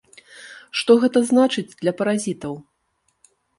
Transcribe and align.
Што 0.81 0.95
гэта 1.03 1.19
значыць 1.33 1.77
для 1.83 1.95
паразітаў? 2.01 2.53